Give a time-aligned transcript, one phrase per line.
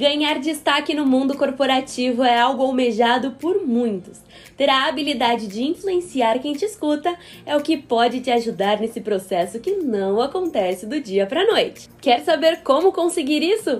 [0.00, 4.18] Ganhar destaque no mundo corporativo é algo almejado por muitos.
[4.56, 9.02] Ter a habilidade de influenciar quem te escuta é o que pode te ajudar nesse
[9.02, 11.90] processo que não acontece do dia para noite.
[12.00, 13.72] Quer saber como conseguir isso?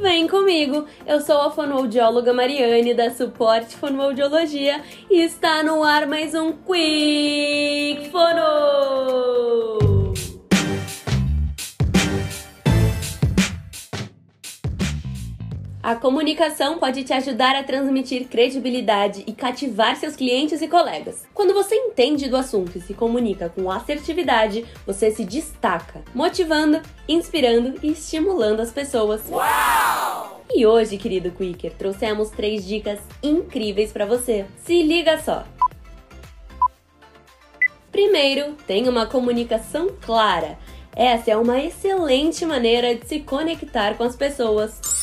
[0.00, 0.86] Vem comigo!
[1.06, 4.80] Eu sou a fonoaudióloga Mariane da Suporte Fonoaudiologia
[5.10, 7.45] e está no ar mais um Quick
[15.86, 21.22] A comunicação pode te ajudar a transmitir credibilidade e cativar seus clientes e colegas.
[21.32, 27.78] Quando você entende do assunto e se comunica com assertividade, você se destaca, motivando, inspirando
[27.84, 29.30] e estimulando as pessoas.
[29.30, 30.42] Uau!
[30.52, 34.44] E hoje, querido Quicker, trouxemos três dicas incríveis para você.
[34.64, 35.44] Se liga só!
[37.92, 40.58] Primeiro, tenha uma comunicação clara.
[40.96, 44.95] Essa é uma excelente maneira de se conectar com as pessoas.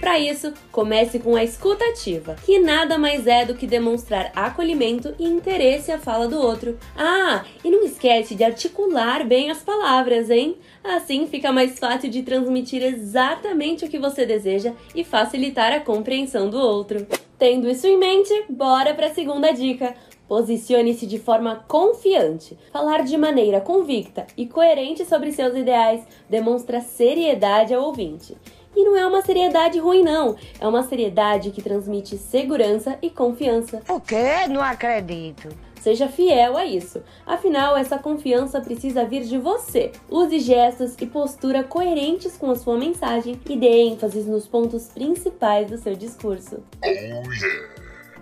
[0.00, 5.14] Para isso, comece com a escuta ativa, que nada mais é do que demonstrar acolhimento
[5.18, 6.78] e interesse à fala do outro.
[6.96, 10.56] Ah, e não esquece de articular bem as palavras, hein?
[10.84, 16.48] Assim fica mais fácil de transmitir exatamente o que você deseja e facilitar a compreensão
[16.48, 17.06] do outro.
[17.36, 19.94] Tendo isso em mente, bora para a segunda dica.
[20.28, 22.56] Posicione-se de forma confiante.
[22.70, 28.36] Falar de maneira convicta e coerente sobre seus ideais demonstra seriedade ao ouvinte.
[28.76, 30.36] E não é uma seriedade ruim, não.
[30.60, 33.82] É uma seriedade que transmite segurança e confiança.
[33.88, 34.46] O quê?
[34.48, 35.48] Não acredito.
[35.80, 37.02] Seja fiel a isso.
[37.24, 39.92] Afinal, essa confiança precisa vir de você.
[40.10, 45.70] Use gestos e postura coerentes com a sua mensagem e dê ênfase nos pontos principais
[45.70, 46.62] do seu discurso.
[46.84, 47.28] Oh, yeah.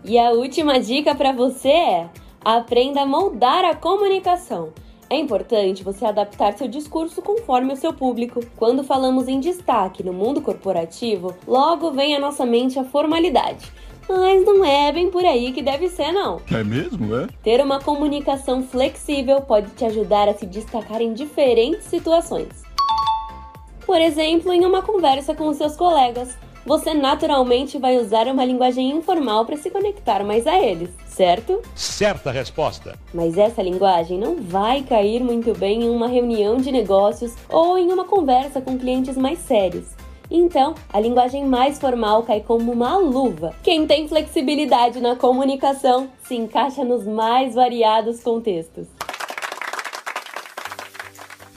[0.04, 2.08] E a última dica para você é:
[2.44, 4.72] aprenda a moldar a comunicação.
[5.08, 8.40] É importante você adaptar seu discurso conforme o seu público.
[8.56, 13.70] Quando falamos em destaque no mundo corporativo, logo vem à nossa mente a formalidade.
[14.08, 16.40] Mas não é bem por aí que deve ser, não.
[16.52, 17.28] É mesmo, é?
[17.42, 22.64] Ter uma comunicação flexível pode te ajudar a se destacar em diferentes situações.
[23.84, 28.90] Por exemplo, em uma conversa com os seus colegas, você naturalmente vai usar uma linguagem
[28.90, 31.62] informal para se conectar mais a eles, certo?
[31.76, 32.98] Certa resposta.
[33.14, 37.92] Mas essa linguagem não vai cair muito bem em uma reunião de negócios ou em
[37.92, 39.86] uma conversa com clientes mais sérios.
[40.28, 43.54] Então, a linguagem mais formal cai como uma luva.
[43.62, 48.88] Quem tem flexibilidade na comunicação se encaixa nos mais variados contextos.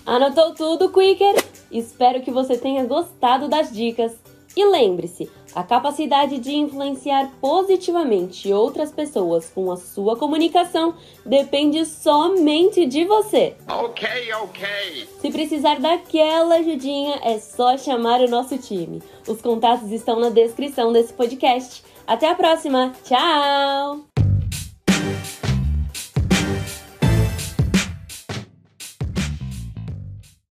[0.05, 1.35] Anotou tudo, Quicker?
[1.71, 4.28] Espero que você tenha gostado das dicas.
[4.59, 12.85] E lembre-se, a capacidade de influenciar positivamente outras pessoas com a sua comunicação depende somente
[12.85, 13.55] de você.
[13.69, 15.07] Ok, ok.
[15.21, 19.01] Se precisar daquela ajudinha, é só chamar o nosso time.
[19.25, 21.81] Os contatos estão na descrição desse podcast.
[22.05, 22.91] Até a próxima.
[23.05, 24.08] Tchau!